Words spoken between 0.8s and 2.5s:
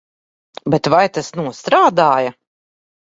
vai tas nostrādāja?